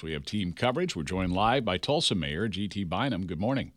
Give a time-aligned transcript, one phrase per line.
[0.00, 0.94] We have team coverage.
[0.94, 2.84] We're joined live by Tulsa Mayor G.T.
[2.84, 3.26] Bynum.
[3.26, 3.72] Good morning.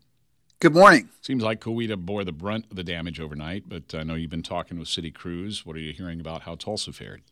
[0.60, 1.08] Good morning.
[1.20, 4.44] Seems like Coweta bore the brunt of the damage overnight, but I know you've been
[4.44, 5.66] talking with city crews.
[5.66, 7.22] What are you hearing about how Tulsa fared?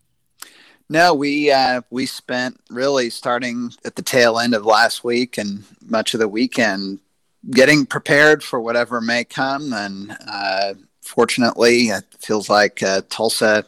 [0.90, 5.64] No, we uh, we spent really starting at the tail end of last week and
[5.80, 6.98] much of the weekend
[7.50, 9.72] getting prepared for whatever may come.
[9.72, 13.64] And uh, fortunately, it feels like uh, Tulsa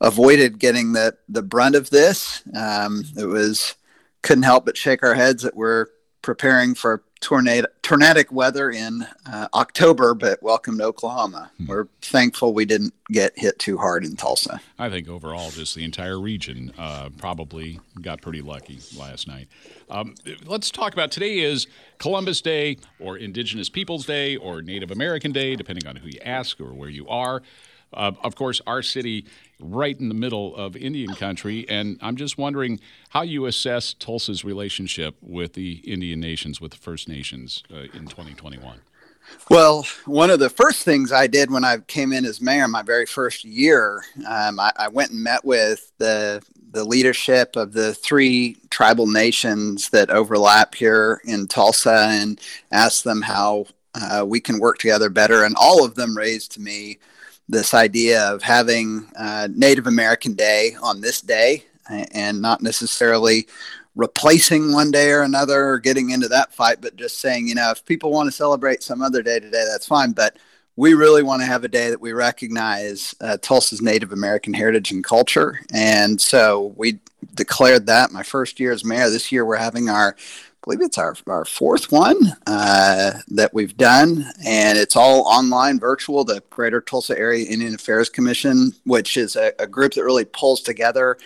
[0.00, 2.42] avoided getting the the brunt of this.
[2.56, 3.76] Um, it was
[4.22, 5.86] couldn't help but shake our heads that we're
[6.22, 11.50] preparing for tornado tornadic weather in uh, October, but welcome to Oklahoma.
[11.58, 11.66] Hmm.
[11.66, 14.60] We're thankful we didn't get hit too hard in Tulsa.
[14.78, 19.48] I think overall, just the entire region uh, probably got pretty lucky last night.
[19.88, 21.66] Um, let's talk about today is
[21.98, 26.60] Columbus Day or Indigenous Peoples Day or Native American Day, depending on who you ask
[26.60, 27.42] or where you are.
[27.92, 29.24] Uh, of course, our city
[29.58, 34.44] right in the middle of Indian country, and I'm just wondering how you assess Tulsa's
[34.44, 38.80] relationship with the Indian nations, with the First Nations uh, in 2021.
[39.48, 42.82] Well, one of the first things I did when I came in as mayor, my
[42.82, 47.94] very first year, um, I, I, went and met with the the leadership of the
[47.94, 54.60] three tribal nations that overlap here in Tulsa, and asked them how uh, we can
[54.60, 55.44] work together better.
[55.44, 56.98] And all of them raised to me
[57.50, 61.64] this idea of having uh, Native American Day on this day
[62.12, 63.48] and not necessarily
[63.96, 67.70] replacing one day or another or getting into that fight, but just saying, you know,
[67.70, 70.12] if people want to celebrate some other day today, that's fine.
[70.12, 70.36] But
[70.76, 74.92] we really want to have a day that we recognize uh, Tulsa's Native American heritage
[74.92, 75.60] and culture.
[75.72, 77.00] And so we
[77.34, 79.10] declared that my first year as mayor.
[79.10, 80.16] This year we're having our
[80.62, 86.24] believe it's our, our fourth one uh, that we've done, and it's all online, virtual.
[86.24, 90.60] The Greater Tulsa Area Indian Affairs Commission, which is a, a group that really pulls
[90.60, 91.18] together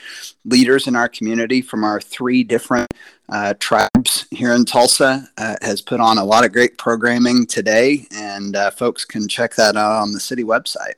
[0.45, 2.93] leaders in our community from our three different
[3.29, 8.07] uh, tribes here in Tulsa, uh, has put on a lot of great programming today,
[8.13, 10.95] and uh, folks can check that out on the city website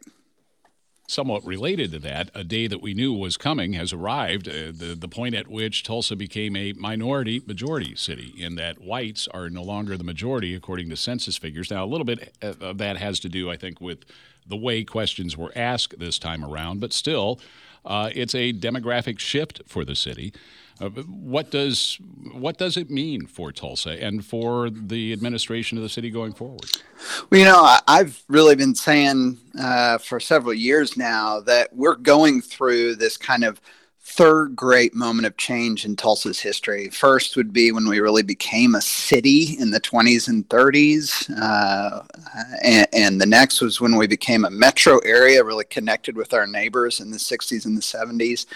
[1.07, 4.49] somewhat related to that, a day that we knew was coming has arrived.
[4.49, 9.29] Uh, the, the point at which Tulsa became a minority majority city, in that whites
[9.29, 11.71] are no longer the majority according to census figures.
[11.71, 14.05] Now, a little bit of that has to do, I think, with
[14.49, 17.41] the way questions were asked this time around, but still,
[17.85, 20.33] uh, it's a demographic shift for the city.
[20.79, 21.99] Uh, what does
[22.33, 26.67] what does it mean for Tulsa and for the administration of the city going forward?
[27.31, 32.43] Well, you know, I've really been saying uh, for several years now that we're going
[32.43, 33.61] through this kind of
[34.09, 36.89] third great moment of change in Tulsa's history.
[36.91, 41.29] First would be when we really became a city in the 20s and 30s.
[41.37, 42.03] Uh,
[42.63, 46.47] and, and, the next was when we became a metro area, really connected with our
[46.47, 48.47] neighbors in the 60s and the 70s.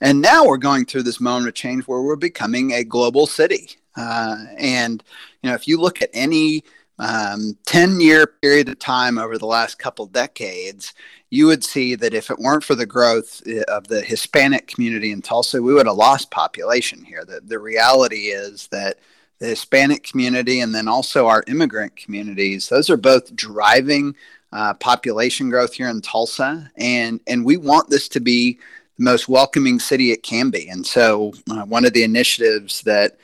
[0.00, 3.70] And now we're going through this moment of change where we're becoming a global city.
[3.96, 5.02] Uh, and,
[5.42, 6.62] you know, if you look at any
[6.98, 10.94] um, 10 year period of time over the last couple decades,
[11.30, 15.10] you would see that if it weren't for the growth eh, of the Hispanic community
[15.10, 17.24] in Tulsa, we would have lost population here.
[17.24, 18.98] The, the reality is that
[19.38, 24.14] the Hispanic community and then also our immigrant communities, those are both driving
[24.52, 26.70] uh, population growth here in Tulsa.
[26.76, 28.58] And, and we want this to be
[28.98, 30.68] the most welcoming city it can be.
[30.68, 33.16] And so, uh, one of the initiatives that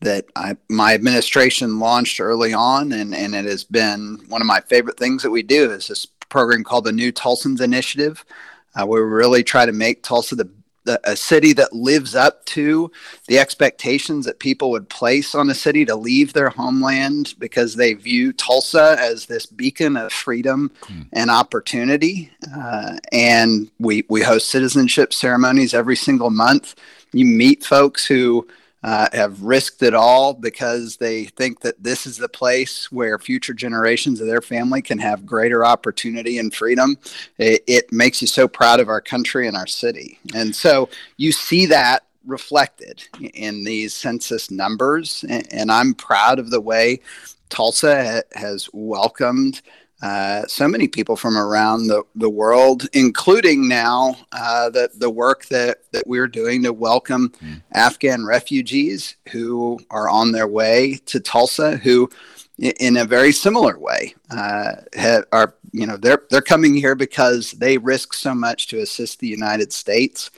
[0.00, 4.60] that I, my administration launched early on, and, and it has been one of my
[4.60, 8.24] favorite things that we do is this program called the New Tulsans Initiative,
[8.74, 10.48] uh, where we really try to make Tulsa the,
[10.84, 12.92] the, a city that lives up to
[13.26, 17.94] the expectations that people would place on a city to leave their homeland because they
[17.94, 21.06] view Tulsa as this beacon of freedom mm.
[21.12, 22.30] and opportunity.
[22.56, 26.76] Uh, and we we host citizenship ceremonies every single month.
[27.12, 28.46] You meet folks who
[28.82, 33.54] uh, have risked it all because they think that this is the place where future
[33.54, 36.96] generations of their family can have greater opportunity and freedom.
[37.38, 40.18] It, it makes you so proud of our country and our city.
[40.34, 43.02] And so you see that reflected
[43.34, 45.24] in these census numbers.
[45.28, 47.00] And, and I'm proud of the way
[47.48, 49.62] Tulsa ha- has welcomed
[50.00, 55.46] uh, so many people from around the, the world, including now uh, the, the work
[55.46, 57.60] that, that we're doing to welcome mm.
[57.72, 62.08] Afghan refugees who are on their way to Tulsa, who
[62.58, 67.52] in a very similar way uh, have, are you know they're they're coming here because
[67.52, 70.30] they risk so much to assist the United States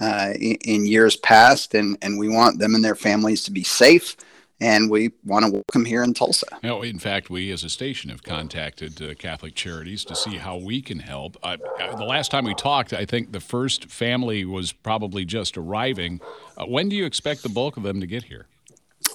[0.00, 3.62] uh, in, in, years past, and and we want them and their families to be
[3.62, 4.16] safe
[4.60, 6.46] and we want to welcome here in Tulsa.
[6.62, 10.36] You know, in fact, we as a station have contacted uh, Catholic Charities to see
[10.36, 11.36] how we can help.
[11.42, 11.56] Uh,
[11.96, 16.20] the last time we talked, I think the first family was probably just arriving.
[16.56, 18.46] Uh, when do you expect the bulk of them to get here?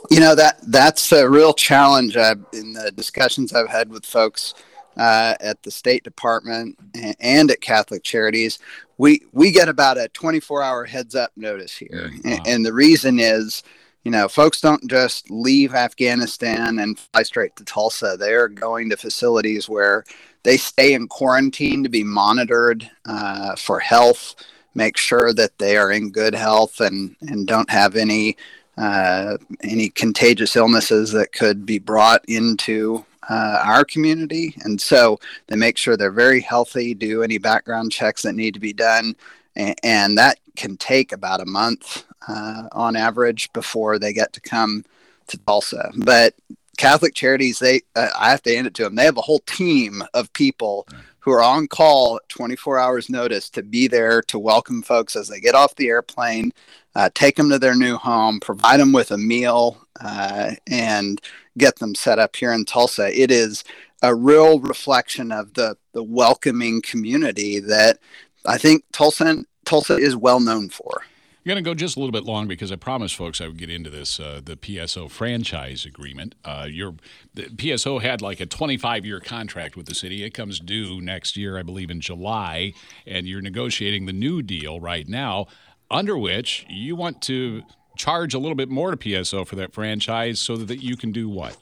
[0.10, 4.54] You know that that's a real challenge uh, in the discussions I've had with folks
[4.98, 6.78] uh, at the State Department
[7.20, 8.60] and at Catholic Charities.
[8.98, 12.32] We we get about a 24 hour heads up notice here, wow.
[12.32, 13.64] and, and the reason is
[14.04, 18.18] you know, folks don't just leave Afghanistan and fly straight to Tulsa.
[18.20, 20.04] They're going to facilities where
[20.44, 24.36] they stay in quarantine to be monitored uh, for health,
[24.76, 28.38] make sure that they are in good health and, and don't have any
[28.76, 34.56] uh, any contagious illnesses that could be brought into uh, our community.
[34.64, 38.60] And so they make sure they're very healthy, do any background checks that need to
[38.60, 39.16] be done.
[39.56, 44.42] And, and that can take about a month uh, on average before they get to
[44.42, 44.84] come
[45.28, 45.92] to Tulsa.
[45.96, 46.36] But
[46.78, 48.96] Catholic Charities, they uh, I have to hand it to them.
[48.96, 50.88] They have a whole team of people
[51.20, 55.40] who are on call 24 hours notice to be there to welcome folks as they
[55.40, 56.52] get off the airplane,
[56.96, 61.22] uh, take them to their new home, provide them with a meal, uh, and
[61.58, 63.18] get them set up here in Tulsa.
[63.18, 63.64] It is
[64.02, 68.00] a real reflection of the the welcoming community that
[68.46, 71.04] I think Tulsa Tulsa is well known for.
[71.44, 73.58] You're going to go just a little bit long because I promised folks I would
[73.58, 76.36] get into this uh, the PSO franchise agreement.
[76.46, 76.96] Uh, your
[77.34, 80.24] the PSO had like a 25 year contract with the city.
[80.24, 82.72] It comes due next year, I believe, in July,
[83.06, 85.48] and you're negotiating the new deal right now,
[85.92, 87.64] under which you want to
[87.98, 91.28] charge a little bit more to PSO for that franchise so that you can do
[91.28, 91.58] what?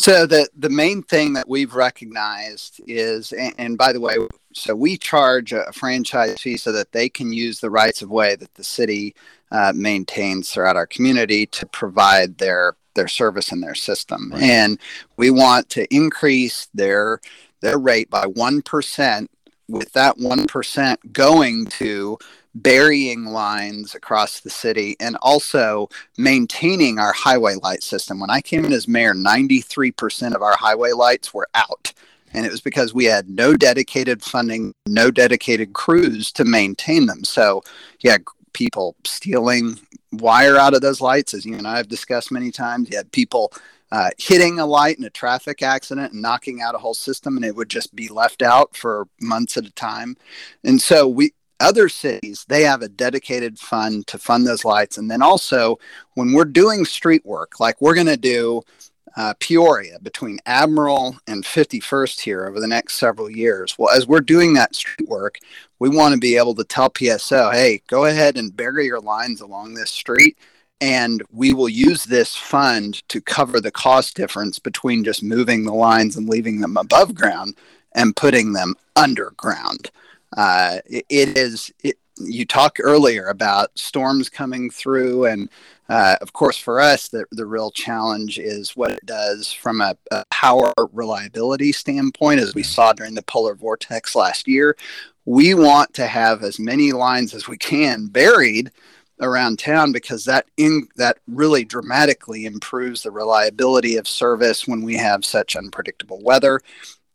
[0.00, 4.16] So the the main thing that we've recognized is, and, and, by the way,
[4.54, 8.34] so we charge a franchise fee so that they can use the rights of way
[8.34, 9.14] that the city
[9.52, 14.42] uh, maintains throughout our community to provide their their service and their system, right.
[14.42, 14.80] and
[15.18, 17.20] we want to increase their
[17.60, 19.30] their rate by one percent.
[19.68, 22.18] With that one percent going to
[22.54, 25.88] burying lines across the city and also
[26.18, 28.20] maintaining our highway light system.
[28.20, 31.92] When I came in as mayor, 93% of our highway lights were out.
[32.32, 37.24] And it was because we had no dedicated funding, no dedicated crews to maintain them.
[37.24, 37.62] So,
[38.00, 38.18] yeah,
[38.52, 39.78] people stealing
[40.12, 42.88] wire out of those lights, as you and I have discussed many times.
[42.90, 43.52] You had people
[43.92, 47.44] uh, hitting a light in a traffic accident and knocking out a whole system, and
[47.44, 50.16] it would just be left out for months at a time.
[50.62, 54.98] And so we other cities they have a dedicated fund to fund those lights.
[54.98, 55.78] And then also
[56.14, 58.62] when we're doing street work like we're going to do
[59.16, 63.76] uh, peoria between admiral and 51st here over the next several years.
[63.78, 65.38] Well as we're doing that street work
[65.78, 69.40] we want to be able to tell pso hey go ahead and bury your lines
[69.40, 70.36] along this street
[70.80, 75.74] and we will use this fund to cover the cost difference between just moving the
[75.74, 77.56] lines and leaving them above ground
[77.94, 79.90] and putting them underground
[80.36, 85.48] uh, it, it is it, you talked earlier about storms coming through and
[85.88, 89.96] uh, of course for us the, the real challenge is what it does from a,
[90.10, 94.76] a, power reliability standpoint as we saw during the polar vortex last year.
[95.24, 98.70] We want to have as many lines as we can buried
[99.20, 104.94] around town because that in that really dramatically improves the reliability of service when we
[104.96, 106.60] have such unpredictable weather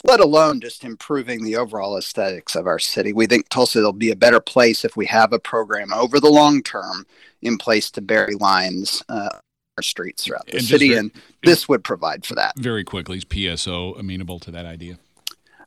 [0.05, 3.11] let alone just improving the overall aesthetics of our city.
[3.11, 6.29] We think Tulsa will be a better place if we have a program over the
[6.29, 7.05] long term
[7.41, 9.29] in place to bury lines uh,
[9.77, 11.11] our streets throughout the and city, very, and
[11.43, 12.57] this would provide for that.
[12.57, 14.99] Very quickly, is PSO amenable to that idea?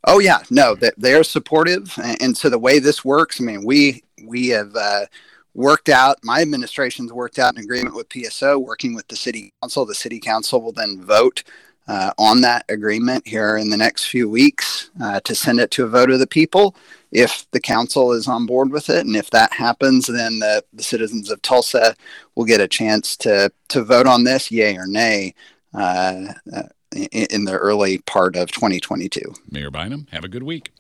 [0.05, 4.03] Oh yeah, no, that they're supportive, and so the way this works, I mean, we
[4.25, 4.75] we have.
[4.75, 5.07] Uh,
[5.55, 9.85] worked out my administration's worked out an agreement with PSO working with the city council
[9.85, 11.43] the city council will then vote
[11.89, 15.85] uh, on that agreement here in the next few weeks uh, to send it to
[15.85, 16.77] a vote of the people
[17.11, 19.07] if the council is on board with it.
[19.07, 21.97] And if that happens, then the, the citizens of Tulsa
[22.35, 25.35] will get a chance to, to vote on this, yay or nay,
[25.75, 26.63] uh, uh
[26.95, 29.21] in, in the early part of 2022.
[29.51, 30.73] Mayor Bynum, have a good week.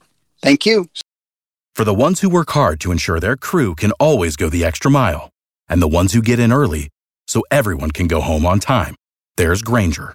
[0.43, 0.89] Thank you.
[1.75, 4.91] For the ones who work hard to ensure their crew can always go the extra
[4.91, 5.31] mile,
[5.69, 6.89] and the ones who get in early
[7.27, 8.95] so everyone can go home on time,
[9.37, 10.15] there's Grainger